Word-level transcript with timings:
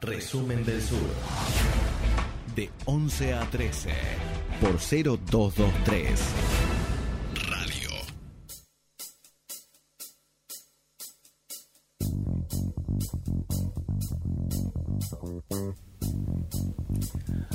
Resumen 0.00 0.62
del 0.64 0.82
Sur. 0.82 0.98
De 2.54 2.70
11 2.84 3.32
a 3.32 3.50
13 3.50 3.90
por 4.60 4.78
0223. 4.78 6.20
Radio. 7.48 7.90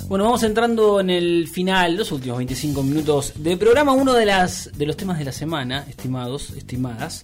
Bueno, 0.07 0.25
vamos 0.25 0.41
entrando 0.43 0.99
en 0.99 1.11
el 1.11 1.47
final, 1.47 1.95
los 1.95 2.11
últimos 2.11 2.39
25 2.39 2.81
minutos 2.81 3.33
de 3.35 3.55
programa. 3.55 3.93
Uno 3.93 4.13
de, 4.13 4.25
las, 4.25 4.71
de 4.75 4.87
los 4.87 4.97
temas 4.97 5.19
de 5.19 5.25
la 5.25 5.31
semana, 5.31 5.85
estimados, 5.87 6.49
estimadas, 6.49 7.23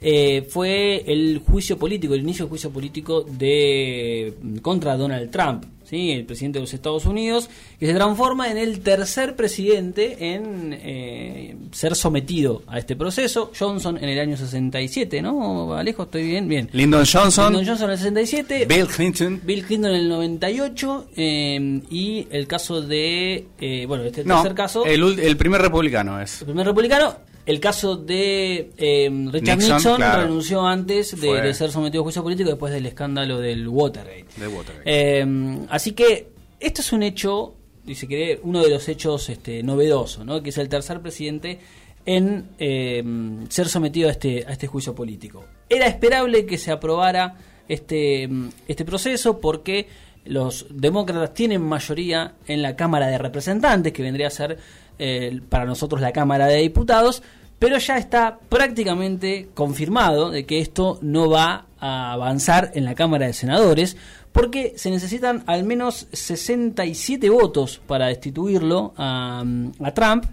eh, 0.00 0.46
fue 0.48 1.02
el 1.06 1.38
juicio 1.44 1.76
político, 1.76 2.14
el 2.14 2.20
inicio 2.20 2.44
del 2.44 2.50
juicio 2.50 2.70
político 2.70 3.22
de 3.22 4.34
contra 4.62 4.96
Donald 4.96 5.30
Trump, 5.30 5.64
¿sí? 5.82 6.12
el 6.12 6.24
presidente 6.24 6.58
de 6.58 6.62
los 6.62 6.72
Estados 6.72 7.04
Unidos, 7.04 7.50
que 7.80 7.86
se 7.86 7.94
transforma 7.94 8.48
en 8.48 8.58
el 8.58 8.80
tercer 8.80 9.34
presidente 9.34 10.34
en 10.34 10.72
eh, 10.80 11.56
ser 11.72 11.96
sometido 11.96 12.62
a 12.68 12.78
este 12.78 12.94
proceso. 12.94 13.50
Johnson 13.58 13.96
en 13.98 14.08
el 14.08 14.20
año 14.20 14.36
67, 14.36 15.20
¿no? 15.20 15.74
Alejo, 15.74 16.04
estoy 16.04 16.26
bien, 16.28 16.48
bien. 16.48 16.68
Lyndon 16.72 17.04
Johnson. 17.04 17.52
Lyndon 17.52 17.66
Johnson 17.66 17.86
en 17.86 17.92
el 17.92 17.98
67. 17.98 18.66
Bill 18.66 18.86
Clinton. 18.86 19.40
Bill 19.44 19.64
Clinton 19.64 19.90
en 19.90 19.96
el 19.96 20.08
98 20.08 21.08
eh, 21.16 21.80
y 21.90 22.26
el 22.30 22.46
caso 22.46 22.82
de, 22.82 23.46
eh, 23.60 23.84
bueno, 23.86 24.04
este 24.04 24.24
No, 24.24 24.42
tercer 24.42 24.54
caso, 24.54 24.84
el, 24.84 25.18
el 25.18 25.36
primer 25.36 25.60
republicano 25.60 26.20
es. 26.20 26.42
el 26.42 26.46
primer 26.46 26.66
republicano, 26.66 27.16
el 27.48 27.60
caso 27.60 27.96
de 27.96 28.72
eh, 28.76 29.10
Richard 29.32 29.56
Nixon, 29.56 29.76
Nixon, 29.76 29.96
claro. 29.96 30.22
renunció 30.24 30.66
antes 30.66 31.18
de, 31.18 31.54
ser 31.54 31.70
sometido 31.70 32.02
a 32.02 32.04
juicio 32.04 32.22
político 32.22 32.50
después 32.50 32.74
del 32.74 32.84
escándalo 32.84 33.38
del 33.40 33.66
Watergate. 33.66 34.26
De 34.36 34.48
Watergate. 34.48 34.82
Eh, 34.84 35.66
así 35.70 35.92
que 35.92 36.28
esto 36.60 36.82
es 36.82 36.92
un 36.92 37.02
hecho, 37.02 37.54
y 37.86 37.94
se 37.94 38.06
quiere, 38.06 38.38
uno 38.42 38.62
de 38.62 38.68
los 38.68 38.86
hechos 38.90 39.30
este, 39.30 39.62
novedosos, 39.62 40.26
¿no? 40.26 40.42
que 40.42 40.50
es 40.50 40.58
el 40.58 40.68
tercer 40.68 41.00
presidente 41.00 41.58
en 42.04 42.50
eh, 42.58 43.02
ser 43.48 43.68
sometido 43.68 44.10
a 44.10 44.12
este, 44.12 44.44
a 44.46 44.52
este 44.52 44.66
juicio 44.66 44.94
político. 44.94 45.46
Era 45.70 45.86
esperable 45.86 46.44
que 46.44 46.58
se 46.58 46.70
aprobara 46.70 47.38
este, 47.66 48.28
este 48.66 48.84
proceso 48.84 49.40
porque 49.40 49.88
los 50.26 50.66
demócratas 50.68 51.32
tienen 51.32 51.62
mayoría 51.62 52.34
en 52.46 52.60
la 52.60 52.76
Cámara 52.76 53.06
de 53.06 53.16
Representantes, 53.16 53.94
que 53.94 54.02
vendría 54.02 54.26
a 54.26 54.30
ser 54.30 54.58
eh, 54.98 55.40
para 55.48 55.64
nosotros 55.64 56.00
la 56.00 56.12
Cámara 56.12 56.46
de 56.46 56.56
Diputados, 56.56 57.22
pero 57.58 57.78
ya 57.78 57.98
está 57.98 58.38
prácticamente 58.48 59.48
confirmado 59.54 60.30
de 60.30 60.46
que 60.46 60.60
esto 60.60 60.98
no 61.02 61.28
va 61.28 61.66
a 61.80 62.12
avanzar 62.12 62.70
en 62.74 62.84
la 62.84 62.94
Cámara 62.94 63.26
de 63.26 63.32
Senadores, 63.32 63.96
porque 64.32 64.74
se 64.76 64.90
necesitan 64.90 65.42
al 65.46 65.64
menos 65.64 66.06
67 66.12 67.28
votos 67.30 67.80
para 67.86 68.06
destituirlo 68.06 68.94
a, 68.96 69.44
a 69.82 69.94
Trump, 69.94 70.24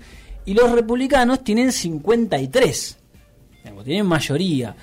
y 0.45 0.53
los 0.53 0.71
republicanos 0.71 1.43
tienen 1.43 1.71
53, 1.71 2.97
digamos, 3.63 3.83
tienen 3.83 4.05
mayoría. 4.05 4.75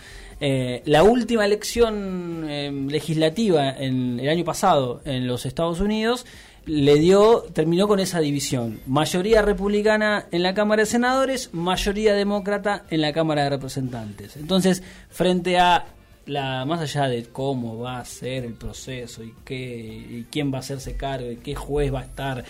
Eh, 0.45 0.83
la 0.87 1.05
última 1.05 1.47
elección 1.47 2.47
eh, 2.49 2.69
legislativa 2.89 3.71
en 3.71 4.19
el 4.19 4.29
año 4.29 4.45
pasado 4.45 5.01
en 5.05 5.29
los 5.29 5.47
Estados 5.47 5.79
Unidos 5.79 6.27
le 6.67 6.97
dio 6.97 7.45
terminó 7.53 7.87
con 7.87 8.01
esa 8.01 8.19
división. 8.19 8.81
Mayoría 8.89 9.41
republicana 9.43 10.27
en 10.33 10.43
la 10.43 10.53
Cámara 10.53 10.83
de 10.83 10.87
Senadores 10.87 11.51
mayoría 11.53 12.15
demócrata 12.15 12.87
en 12.91 13.03
la 13.03 13.13
Cámara 13.13 13.45
de 13.45 13.51
Representantes. 13.51 14.37
Entonces 14.37 14.83
frente 15.11 15.61
a 15.61 15.87
la 16.27 16.65
más 16.65 16.81
allá 16.81 17.07
de 17.07 17.27
cómo 17.27 17.79
va 17.79 18.01
a 18.01 18.05
ser 18.05 18.45
el 18.45 18.55
proceso 18.55 19.23
y 19.23 19.33
qué 19.45 19.55
y 19.55 20.27
quién 20.29 20.53
va 20.53 20.57
a 20.57 20.61
hacerse 20.61 20.97
cargo 20.97 21.31
y 21.31 21.37
qué 21.37 21.55
juez 21.55 21.95
va 21.95 22.01
a 22.01 22.05
estar 22.05 22.45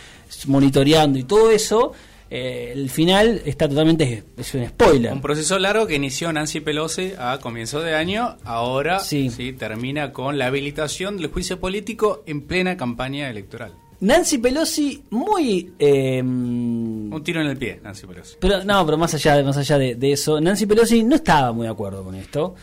monitoreando 0.47 1.19
y 1.19 1.25
todo 1.25 1.51
eso 1.51 1.93
eh, 2.35 2.73
el 2.75 2.89
final 2.89 3.43
está 3.45 3.69
totalmente 3.69 4.25
es 4.37 4.55
un 4.55 4.67
spoiler 4.67 5.13
Un 5.13 5.21
proceso 5.21 5.59
largo 5.59 5.87
que 5.87 5.95
inició 5.97 6.33
Nancy 6.33 6.61
Pelosi 6.61 7.13
a 7.19 7.39
comienzo 7.43 7.81
de 7.81 7.95
año, 7.95 8.37
ahora 8.45 9.01
Sí. 9.01 9.29
sí. 9.31 9.53
termina 9.53 10.13
con 10.13 10.39
la 10.39 10.47
habilitación 10.47 11.17
del 11.19 11.27
juicio 11.27 11.61
político 11.61 12.23
en 12.27 12.43
plena 12.43 12.77
campaña 12.77 13.29
electoral. 13.29 13.75
Nancy 14.01 14.39
Pelosi 14.39 15.05
muy 15.11 15.73
eh, 15.79 16.21
Un 16.23 17.23
tiro 17.23 17.41
en 17.41 17.47
el 17.49 17.57
pie, 17.57 17.81
Nancy 17.85 18.07
Pelosi. 18.07 18.37
pero 18.41 18.65
no 18.65 18.85
pero 18.87 18.97
más 18.99 19.15
allá 19.15 19.43
más 19.45 19.57
allá 19.59 19.79
de, 19.79 19.95
de 19.95 20.13
eso 20.13 20.41
Nancy 20.41 20.67
Pelosi 20.67 21.03
no 21.05 21.17
estaba 21.17 21.53
muy 21.53 21.67
de 21.67 21.73
acuerdo 21.73 22.03
con 22.03 22.15
esto 22.17 22.55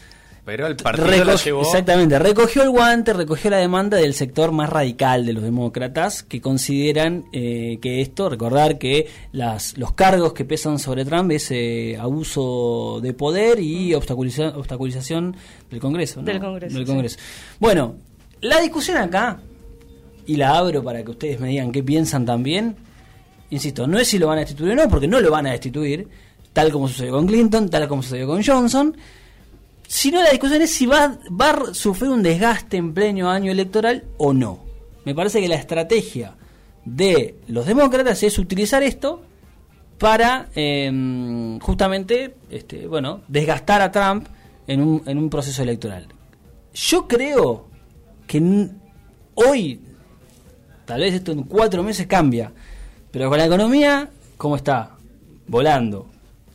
Pero 0.45 0.65
el 0.67 0.75
partido 0.75 1.23
la 1.25 1.35
llevó. 1.35 1.61
exactamente 1.61 2.17
recogió 2.17 2.63
el 2.63 2.69
guante 2.71 3.13
recogió 3.13 3.51
la 3.51 3.57
demanda 3.57 3.97
del 3.97 4.13
sector 4.13 4.51
más 4.51 4.69
radical 4.69 5.25
de 5.25 5.33
los 5.33 5.43
demócratas 5.43 6.23
que 6.23 6.41
consideran 6.41 7.25
eh, 7.33 7.77
que 7.81 8.01
esto 8.01 8.29
recordar 8.29 8.77
que 8.79 9.07
las 9.31 9.77
los 9.77 9.93
cargos 9.93 10.33
que 10.33 10.45
pesan 10.45 10.79
sobre 10.79 11.05
Trump 11.05 11.31
es 11.31 11.51
eh, 11.51 11.97
abuso 11.99 12.99
de 13.01 13.13
poder 13.13 13.59
y 13.59 13.93
obstaculiza- 13.93 14.55
obstaculización 14.55 15.35
del 15.69 15.79
Congreso 15.79 16.21
¿no? 16.21 16.25
Del 16.25 16.39
Congreso, 16.39 16.75
Del 16.77 16.85
sí. 16.87 16.91
Congreso. 16.91 17.19
bueno 17.59 17.95
la 18.41 18.59
discusión 18.61 18.97
acá 18.97 19.39
y 20.25 20.35
la 20.35 20.57
abro 20.57 20.83
para 20.83 21.03
que 21.03 21.11
ustedes 21.11 21.39
me 21.39 21.49
digan 21.49 21.71
qué 21.71 21.81
piensan 21.83 22.25
también. 22.25 22.75
Insisto, 23.51 23.87
no 23.87 23.97
es 23.97 24.07
si 24.07 24.19
lo 24.19 24.27
van 24.27 24.37
a 24.37 24.41
destituir 24.41 24.73
o 24.73 24.75
no, 24.75 24.87
porque 24.87 25.07
no 25.07 25.19
lo 25.19 25.31
van 25.31 25.47
a 25.47 25.51
destituir, 25.51 26.07
tal 26.53 26.71
como 26.71 26.87
sucedió 26.87 27.13
con 27.13 27.25
Clinton, 27.25 27.67
tal 27.67 27.87
como 27.87 28.03
sucedió 28.03 28.27
con 28.27 28.43
Johnson, 28.43 28.95
sino 29.89 30.21
la 30.21 30.29
discusión 30.29 30.61
es 30.61 30.69
si 30.69 30.85
va, 30.85 31.17
va 31.29 31.49
a 31.49 31.73
sufrir 31.73 32.11
un 32.11 32.21
desgaste 32.21 32.77
en 32.77 32.93
pleno 32.93 33.27
año 33.27 33.51
electoral 33.51 34.03
o 34.19 34.33
no. 34.33 34.59
Me 35.03 35.15
parece 35.15 35.41
que 35.41 35.47
la 35.47 35.55
estrategia 35.55 36.35
de 36.85 37.39
los 37.47 37.65
demócratas 37.65 38.21
es 38.21 38.37
utilizar 38.37 38.83
esto 38.83 39.23
para 39.97 40.49
eh, 40.53 41.57
justamente 41.59 42.35
este, 42.51 42.85
bueno, 42.85 43.21
desgastar 43.27 43.81
a 43.81 43.91
Trump 43.91 44.27
en 44.67 44.79
un, 44.79 45.01
en 45.07 45.17
un 45.17 45.27
proceso 45.27 45.63
electoral. 45.63 46.07
Yo 46.71 47.07
creo 47.07 47.65
que 48.27 48.69
hoy, 49.33 49.81
tal 50.85 51.01
vez 51.01 51.15
esto 51.15 51.31
en 51.31 51.41
cuatro 51.45 51.81
meses 51.81 52.05
cambia, 52.05 52.51
pero 53.09 53.27
con 53.27 53.39
la 53.39 53.45
economía, 53.45 54.11
¿cómo 54.37 54.55
está? 54.55 54.97
Volando. 55.47 56.11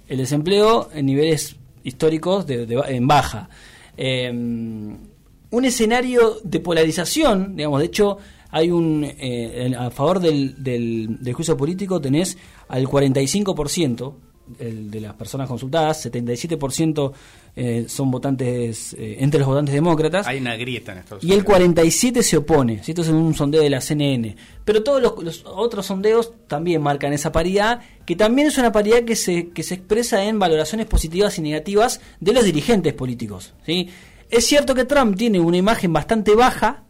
El 0.06 0.18
desempleo 0.18 0.90
en 0.94 1.06
niveles 1.06 1.56
históricos 1.84 2.46
de, 2.46 2.66
de 2.66 2.82
en 2.88 3.06
baja. 3.06 3.48
Eh, 3.96 4.30
un 4.30 5.64
escenario 5.64 6.38
de 6.42 6.58
polarización, 6.58 7.54
digamos, 7.54 7.78
de 7.78 7.86
hecho 7.86 8.18
hay 8.50 8.70
un, 8.70 9.04
eh, 9.04 9.72
a 9.78 9.90
favor 9.90 10.20
del, 10.20 10.62
del, 10.62 11.18
del 11.20 11.34
juicio 11.34 11.56
político 11.56 12.00
tenés 12.00 12.36
al 12.68 12.86
45% 12.86 14.14
el 14.58 14.90
de 14.90 15.00
las 15.00 15.14
personas 15.14 15.48
consultadas, 15.48 16.06
77% 16.06 17.12
eh, 17.56 17.86
son 17.88 18.10
votantes, 18.10 18.94
eh, 18.94 19.16
entre 19.20 19.38
los 19.40 19.48
votantes 19.48 19.74
demócratas, 19.74 20.26
Hay 20.26 20.38
una 20.38 20.56
grieta 20.56 20.92
en 20.92 20.98
Estados 20.98 21.22
y 21.22 21.28
el 21.28 21.34
Unidos. 21.34 21.46
47 21.46 22.22
se 22.22 22.36
opone. 22.36 22.82
¿sí? 22.82 22.92
Esto 22.92 23.02
es 23.02 23.08
un 23.08 23.34
sondeo 23.34 23.62
de 23.62 23.70
la 23.70 23.80
CNN. 23.80 24.36
Pero 24.64 24.82
todos 24.82 25.00
los, 25.00 25.22
los 25.22 25.44
otros 25.46 25.86
sondeos 25.86 26.32
también 26.48 26.82
marcan 26.82 27.12
esa 27.12 27.32
paridad, 27.32 27.80
que 28.04 28.16
también 28.16 28.48
es 28.48 28.58
una 28.58 28.72
paridad 28.72 29.04
que 29.04 29.16
se, 29.16 29.50
que 29.50 29.62
se 29.62 29.74
expresa 29.74 30.24
en 30.24 30.38
valoraciones 30.38 30.86
positivas 30.86 31.38
y 31.38 31.42
negativas 31.42 32.00
de 32.20 32.32
los 32.32 32.44
dirigentes 32.44 32.92
políticos. 32.92 33.54
¿sí? 33.64 33.88
Es 34.30 34.46
cierto 34.46 34.74
que 34.74 34.84
Trump 34.84 35.16
tiene 35.16 35.40
una 35.40 35.56
imagen 35.56 35.92
bastante 35.92 36.34
baja, 36.34 36.82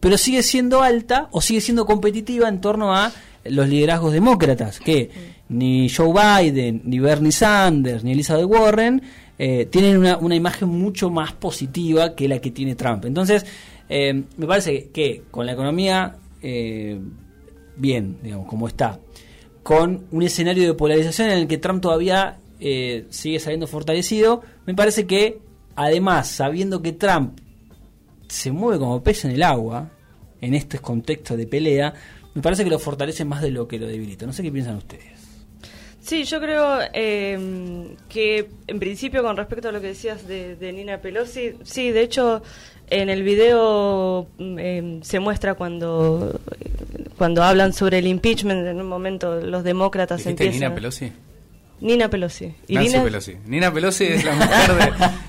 pero 0.00 0.16
sigue 0.16 0.42
siendo 0.42 0.82
alta 0.82 1.28
o 1.32 1.40
sigue 1.40 1.60
siendo 1.60 1.86
competitiva 1.86 2.48
en 2.48 2.60
torno 2.60 2.94
a 2.94 3.12
los 3.44 3.68
liderazgos 3.68 4.12
demócratas, 4.12 4.80
que 4.80 5.10
ni 5.54 5.88
Joe 5.88 6.12
Biden, 6.12 6.82
ni 6.84 6.98
Bernie 6.98 7.30
Sanders, 7.30 8.02
ni 8.02 8.12
Elizabeth 8.12 8.46
Warren 8.46 9.00
eh, 9.38 9.66
tienen 9.66 9.98
una, 9.98 10.34
imagen 10.34 10.68
mucho 10.68 11.10
más 11.10 11.32
positiva 11.32 12.14
que 12.16 12.26
la 12.28 12.40
que 12.40 12.50
tiene 12.50 12.74
Trump. 12.74 13.04
Entonces, 13.04 13.46
eh, 13.88 14.24
me 14.36 14.46
parece 14.46 14.88
que 14.88 15.22
con 15.30 15.46
la 15.46 15.52
economía 15.52 16.16
eh, 16.42 16.98
bien, 17.76 18.18
digamos, 18.22 18.48
como 18.48 18.66
está, 18.66 18.98
con 19.62 20.06
un 20.10 20.22
escenario 20.22 20.66
de 20.66 20.74
polarización 20.74 21.30
en 21.30 21.38
el 21.38 21.46
que 21.46 21.58
Trump 21.58 21.80
todavía 21.80 22.38
sigue 23.10 23.40
saliendo 23.40 23.66
fortalecido, 23.66 24.40
me 24.64 24.74
parece 24.74 25.06
que, 25.06 25.38
además, 25.76 26.28
sabiendo 26.28 26.80
que 26.80 26.92
Trump 26.92 27.38
se 28.26 28.52
mueve 28.52 28.78
como 28.78 29.02
pez 29.02 29.26
en 29.26 29.32
el 29.32 29.42
agua, 29.42 29.90
en 30.40 30.54
este 30.54 30.78
contexto 30.78 31.36
de 31.36 31.46
pelea, 31.46 31.92
me 32.32 32.40
parece 32.40 32.64
que 32.64 32.70
lo 32.70 32.78
fortalece 32.78 33.26
más 33.26 33.42
de 33.42 33.50
lo 33.50 33.68
que 33.68 33.78
lo 33.78 33.86
debilita. 33.86 34.24
No 34.24 34.32
sé 34.32 34.42
qué 34.42 34.50
piensan 34.50 34.76
ustedes. 34.76 35.23
Sí, 36.04 36.24
yo 36.24 36.38
creo 36.38 36.80
eh, 36.92 37.96
que 38.10 38.50
en 38.66 38.78
principio 38.78 39.22
con 39.22 39.38
respecto 39.38 39.70
a 39.70 39.72
lo 39.72 39.80
que 39.80 39.86
decías 39.86 40.28
de, 40.28 40.54
de 40.54 40.70
Nina 40.74 40.98
Pelosi, 40.98 41.54
sí, 41.62 41.92
de 41.92 42.02
hecho 42.02 42.42
en 42.90 43.08
el 43.08 43.22
video 43.22 44.26
mm, 44.36 44.58
eh, 44.58 44.98
se 45.02 45.18
muestra 45.18 45.54
cuando 45.54 46.38
cuando 47.16 47.42
hablan 47.42 47.72
sobre 47.72 48.00
el 48.00 48.06
impeachment, 48.06 48.66
en 48.66 48.82
un 48.82 48.86
momento 48.86 49.40
los 49.40 49.64
demócratas 49.64 50.18
¿Dijiste 50.18 50.44
empiezan... 50.44 50.68
Nina 50.68 50.74
Pelosi? 50.74 51.10
Nina 51.84 52.08
Pelosi. 52.08 52.54
Y 52.66 52.74
Nancy 52.76 52.90
Nina... 52.92 53.04
Pelosi. 53.04 53.36
Nina 53.44 53.72
Pelosi 53.72 54.04
es 54.04 54.24
la 54.24 54.32
mujer 54.34 54.74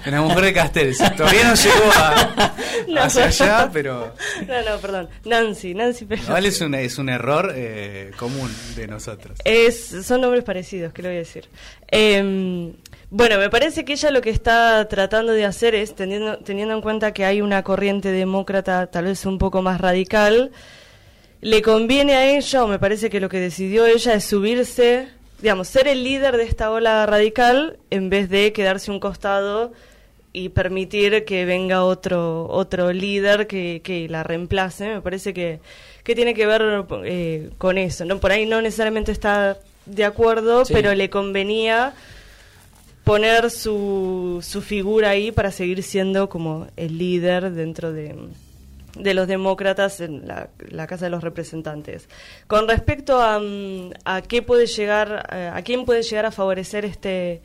de, 0.05 0.11
la 0.11 0.21
mujer 0.21 0.43
de 0.45 0.53
Castells. 0.53 0.97
Todavía 1.17 1.49
no 1.49 1.55
llegó 1.55 1.91
a, 1.95 3.03
hacia 3.03 3.25
allá, 3.25 3.69
pero... 3.73 4.13
No, 4.47 4.61
no, 4.63 4.77
perdón. 4.79 5.09
Nancy, 5.25 5.73
Nancy 5.73 6.05
Pelosi. 6.05 6.27
Igual 6.27 6.45
es 6.45 6.61
un, 6.61 6.73
es 6.75 6.97
un 6.97 7.09
error 7.09 7.51
eh, 7.53 8.11
común 8.17 8.49
de 8.77 8.87
nosotros. 8.87 9.37
Es, 9.43 9.97
son 10.05 10.21
nombres 10.21 10.45
parecidos, 10.45 10.93
que 10.93 11.01
lo 11.01 11.09
voy 11.09 11.17
a 11.17 11.19
decir. 11.19 11.49
Eh, 11.91 12.73
bueno, 13.09 13.37
me 13.37 13.49
parece 13.49 13.83
que 13.83 13.91
ella 13.93 14.09
lo 14.11 14.21
que 14.21 14.29
está 14.29 14.87
tratando 14.87 15.33
de 15.33 15.43
hacer 15.43 15.75
es, 15.75 15.93
teniendo, 15.93 16.37
teniendo 16.37 16.73
en 16.73 16.81
cuenta 16.81 17.13
que 17.13 17.25
hay 17.25 17.41
una 17.41 17.63
corriente 17.63 18.11
demócrata 18.11 18.87
tal 18.87 19.05
vez 19.05 19.25
un 19.25 19.39
poco 19.39 19.61
más 19.61 19.81
radical, 19.81 20.51
le 21.41 21.61
conviene 21.61 22.15
a 22.15 22.25
ella, 22.27 22.63
o 22.63 22.67
me 22.67 22.79
parece 22.79 23.09
que 23.09 23.19
lo 23.19 23.27
que 23.27 23.41
decidió 23.41 23.85
ella 23.85 24.13
es 24.13 24.23
subirse 24.23 25.09
digamos, 25.45 25.67
ser 25.67 25.87
el 25.87 26.03
líder 26.03 26.37
de 26.37 26.43
esta 26.43 26.71
ola 26.71 27.05
radical 27.05 27.77
en 27.91 28.09
vez 28.09 28.31
de 28.31 28.51
quedarse 28.51 28.89
un 28.89 28.99
costado 28.99 29.73
y 30.33 30.49
permitir 30.49 31.23
que 31.23 31.45
venga 31.45 31.83
otro 31.83 32.47
otro 32.49 32.91
líder 32.91 33.45
que, 33.45 33.79
que 33.83 34.09
la 34.09 34.23
reemplace. 34.23 34.87
Me 34.87 35.01
parece 35.01 35.35
que, 35.35 35.59
que 36.03 36.15
tiene 36.15 36.33
que 36.33 36.47
ver 36.47 36.85
eh, 37.03 37.51
con 37.59 37.77
eso. 37.77 38.05
¿no? 38.05 38.19
Por 38.19 38.31
ahí 38.31 38.47
no 38.47 38.59
necesariamente 38.59 39.11
está 39.11 39.59
de 39.85 40.03
acuerdo, 40.03 40.63
pero 40.67 40.95
le 40.95 41.11
convenía 41.11 41.93
poner 43.03 43.51
su, 43.51 44.43
su 44.43 44.63
figura 44.63 45.11
ahí 45.11 45.31
para 45.31 45.51
seguir 45.51 45.83
siendo 45.83 46.27
como 46.27 46.65
el 46.75 46.97
líder 46.97 47.51
dentro 47.51 47.93
de 47.93 48.15
de 48.95 49.13
los 49.13 49.27
demócratas 49.27 49.99
en 50.01 50.27
la, 50.27 50.87
Casa 50.87 51.05
de 51.05 51.11
los 51.11 51.23
Representantes. 51.23 52.07
Con 52.47 52.67
respecto 52.67 53.21
a, 53.21 53.39
mm, 53.39 53.91
a 54.05 54.21
qué 54.21 54.41
puede 54.41 54.67
llegar, 54.67 55.27
eh, 55.31 55.51
a 55.53 55.61
quién 55.63 55.85
puede 55.85 56.03
llegar 56.03 56.25
a 56.25 56.31
favorecer 56.31 56.85
este 56.85 57.41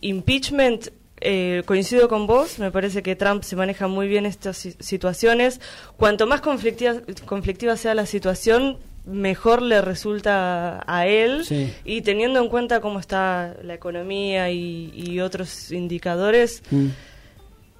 impeachment, 0.00 0.88
eh, 1.20 1.62
coincido 1.64 2.08
con 2.08 2.26
vos, 2.26 2.58
me 2.58 2.70
parece 2.70 3.02
que 3.02 3.16
Trump 3.16 3.42
se 3.44 3.56
maneja 3.56 3.86
muy 3.86 4.08
bien 4.08 4.26
estas 4.26 4.56
situaciones. 4.78 5.60
Cuanto 5.96 6.26
más 6.26 6.40
conflictiva, 6.40 6.96
conflictiva 7.24 7.76
sea 7.76 7.94
la 7.94 8.04
situación, 8.04 8.78
mejor 9.06 9.62
le 9.62 9.80
resulta 9.80 10.82
a 10.86 11.06
él 11.06 11.44
y 11.84 12.02
teniendo 12.02 12.40
en 12.40 12.48
cuenta 12.48 12.80
cómo 12.80 12.98
está 12.98 13.56
la 13.62 13.74
economía 13.74 14.50
y, 14.50 15.20
otros 15.20 15.70
indicadores. 15.70 16.62
Mm 16.70 16.88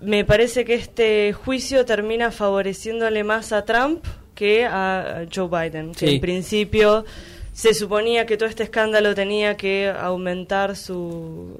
me 0.05 0.25
parece 0.25 0.65
que 0.65 0.75
este 0.75 1.33
juicio 1.33 1.85
termina 1.85 2.31
favoreciéndole 2.31 3.25
más 3.25 3.53
a 3.53 3.65
Trump 3.65 4.05
que 4.35 4.65
a 4.65 5.27
Joe 5.33 5.49
Biden, 5.49 5.93
que 5.93 6.15
en 6.15 6.21
principio 6.21 7.05
se 7.53 7.73
suponía 7.73 8.27
que 8.27 8.37
todo 8.37 8.49
este 8.49 8.65
escándalo 8.65 9.15
tenía 9.15 9.57
que 9.57 9.89
aumentar 9.89 10.77
su, 10.77 11.57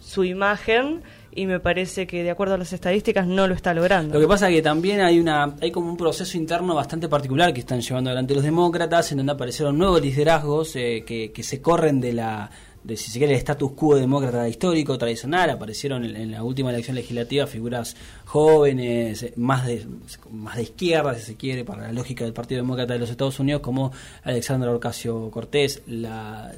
su 0.00 0.24
imagen 0.24 1.02
y 1.32 1.46
me 1.46 1.60
parece 1.60 2.06
que 2.06 2.22
de 2.22 2.30
acuerdo 2.30 2.54
a 2.54 2.58
las 2.58 2.72
estadísticas 2.72 3.26
no 3.26 3.46
lo 3.46 3.54
está 3.54 3.72
logrando. 3.72 4.14
Lo 4.14 4.20
que 4.20 4.26
pasa 4.26 4.48
es 4.48 4.56
que 4.56 4.62
también 4.62 5.00
hay 5.00 5.18
una 5.18 5.54
hay 5.60 5.70
como 5.70 5.88
un 5.88 5.96
proceso 5.96 6.36
interno 6.36 6.74
bastante 6.74 7.08
particular 7.08 7.54
que 7.54 7.60
están 7.60 7.80
llevando 7.80 8.10
adelante 8.10 8.34
los 8.34 8.42
demócratas 8.42 9.12
en 9.12 9.18
donde 9.18 9.32
aparecieron 9.32 9.78
nuevos 9.78 10.02
liderazgos 10.02 10.76
eh, 10.76 11.04
que, 11.06 11.32
que 11.32 11.42
se 11.42 11.62
corren 11.62 12.00
de 12.00 12.12
la 12.12 12.50
de 12.82 12.96
si 12.96 13.10
se 13.10 13.18
quiere 13.18 13.34
el 13.34 13.38
status 13.38 13.72
quo 13.72 13.96
demócrata 13.96 14.48
histórico 14.48 14.96
tradicional 14.96 15.50
aparecieron 15.50 16.04
en, 16.04 16.30
la 16.30 16.42
última 16.42 16.70
elección 16.70 16.96
legislativa 16.96 17.46
figuras 17.46 17.94
jóvenes 18.24 19.22
eh, 19.22 19.32
más 19.36 19.66
de 19.66 19.86
más 20.30 20.56
de 20.56 20.62
izquierda 20.62 21.14
si 21.14 21.22
se 21.22 21.36
quiere 21.36 21.64
para 21.64 21.82
la 21.82 21.92
lógica 21.92 22.24
del 22.24 22.32
Partido 22.32 22.62
Demócrata 22.62 22.94
de 22.94 22.98
los 22.98 23.10
Estados 23.10 23.38
Unidos 23.38 23.60
como 23.60 23.92
Alexandra 24.22 24.74
Ocasio 24.74 25.30
Cortés 25.30 25.82
la 25.86 26.52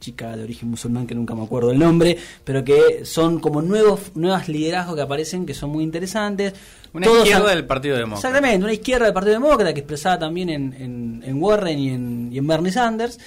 chica 0.00 0.36
de 0.36 0.44
origen 0.44 0.70
musulmán 0.70 1.06
que 1.06 1.14
nunca 1.14 1.34
me 1.34 1.44
acuerdo 1.44 1.70
el 1.70 1.78
nombre, 1.78 2.16
pero 2.44 2.64
que 2.64 3.04
son 3.04 3.40
como 3.40 3.62
nuevos 3.62 4.12
nuevas 4.14 4.48
liderazgos 4.48 4.96
que 4.96 5.02
aparecen 5.02 5.46
que 5.46 5.54
son 5.54 5.70
muy 5.70 5.84
interesantes. 5.84 6.54
Una 6.92 7.06
izquierda 7.06 7.50
del 7.50 7.66
Partido 7.66 7.96
Demócrata. 7.96 8.28
Exactamente, 8.28 8.64
una 8.64 8.72
izquierda 8.72 9.04
del 9.06 9.14
Partido 9.14 9.34
Demócrata 9.34 9.74
que 9.74 9.80
expresada 9.80 10.20
también 10.20 10.48
en, 10.48 11.22
en, 11.24 11.42
Warren 11.42 11.78
y 11.78 11.90
en, 11.90 12.28
y 12.32 12.38
en 12.38 12.46
Bernie 12.46 12.72
Sanders. 12.72 13.18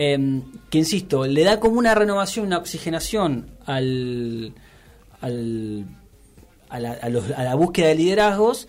Em, 0.00 0.44
que 0.70 0.78
insisto, 0.78 1.26
le 1.26 1.42
da 1.42 1.58
como 1.58 1.76
una 1.76 1.92
renovación, 1.92 2.46
una 2.46 2.58
oxigenación 2.58 3.50
al, 3.66 4.54
al 5.20 5.86
a, 6.68 6.78
la, 6.78 6.92
a, 6.92 7.08
la, 7.42 7.54
búsqueda 7.56 7.88
de 7.88 7.96
liderazgos, 7.96 8.68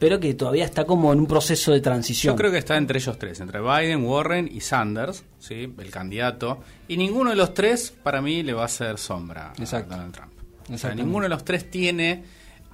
pero 0.00 0.18
que 0.18 0.34
todavía 0.34 0.64
está 0.64 0.84
como 0.84 1.12
en 1.12 1.20
un 1.20 1.28
proceso 1.28 1.70
de 1.70 1.80
transición. 1.80 2.34
Yo 2.34 2.36
creo 2.36 2.50
que 2.50 2.58
está 2.58 2.76
entre 2.76 2.98
ellos 2.98 3.16
tres, 3.16 3.38
entre 3.38 3.60
Biden, 3.60 4.04
Warren 4.04 4.50
y 4.52 4.60
Sanders, 4.60 5.22
¿sí? 5.38 5.72
el 5.78 5.90
candidato, 5.92 6.58
y 6.88 6.96
ninguno 6.96 7.30
de 7.30 7.36
los 7.36 7.54
tres 7.54 7.94
para 8.02 8.20
mí 8.20 8.42
le 8.42 8.52
va 8.52 8.62
a 8.62 8.66
hacer 8.66 8.98
sombra 8.98 9.52
a 9.52 9.82
Donald 9.82 10.12
Trump. 10.12 10.96
ninguno 10.96 11.22
de 11.22 11.28
los 11.28 11.44
tres 11.44 11.70
tiene 11.70 12.24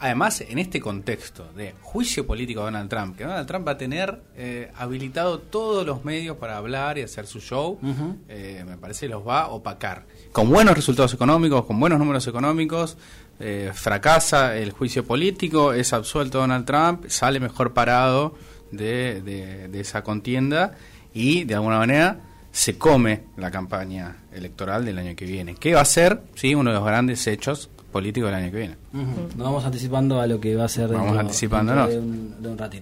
Además, 0.02 0.40
en 0.40 0.58
este 0.58 0.81
contexto 0.81 1.52
de 1.54 1.76
juicio 1.81 2.26
político 2.26 2.58
de 2.58 2.72
Donald 2.72 2.90
Trump, 2.90 3.16
que 3.16 3.22
Donald 3.22 3.46
Trump 3.46 3.69
va 3.69 3.72
a 3.72 3.78
tener 3.78 4.20
eh, 4.37 4.69
habilitado 4.75 5.38
todos 5.38 5.87
los 5.87 6.04
medios 6.04 6.38
para 6.38 6.56
hablar 6.56 6.99
y 6.99 7.02
hacer 7.02 7.25
su 7.28 7.38
show, 7.38 7.78
eh, 8.28 8.64
me 8.66 8.76
parece 8.78 9.06
que 9.06 9.12
los 9.12 9.25
va 9.25 9.43
a 9.43 9.49
opacar. 9.50 10.04
Con 10.32 10.50
buenos 10.50 10.75
resultados 10.75 11.14
económicos, 11.14 11.66
con 11.66 11.78
buenos 11.78 12.00
números 12.00 12.26
económicos, 12.26 12.96
eh, 13.38 13.70
fracasa 13.72 14.56
el 14.56 14.72
juicio 14.72 15.06
político, 15.06 15.72
es 15.72 15.93
absuelto 15.93 16.38
Donald 16.38 16.66
Trump, 16.66 17.05
sale 17.06 17.38
mejor 17.38 17.72
parado 17.72 18.34
de, 18.72 19.20
de 19.22 19.81
esa 19.81 20.02
contienda 20.02 20.72
y, 21.14 21.44
de 21.44 21.55
alguna 21.55 21.78
manera, 21.78 22.22
se 22.50 22.76
come 22.76 23.22
la 23.37 23.52
campaña 23.52 24.16
electoral 24.32 24.84
del 24.84 24.98
año 24.98 25.14
que 25.14 25.26
viene. 25.26 25.55
¿Qué 25.55 25.75
va 25.75 25.82
a 25.82 25.84
ser? 25.84 26.22
Sí, 26.34 26.56
uno 26.56 26.70
de 26.70 26.76
los 26.76 26.84
grandes 26.84 27.25
hechos 27.28 27.70
político 27.93 28.27
del 28.27 28.35
año 28.35 28.50
que 28.50 28.56
viene. 28.56 28.77
Nos 28.93 29.37
vamos 29.37 29.65
anticipando 29.65 30.21
a 30.21 30.27
lo 30.27 30.41
que 30.41 30.56
va 30.56 30.65
a 30.65 30.69
ser 30.69 30.89
vamos 30.89 31.17
anticipando, 31.17 31.87
de 31.87 31.99
un 31.99 32.59
ratito. 32.59 32.81